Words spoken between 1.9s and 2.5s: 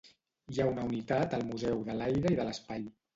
de l'Aire i de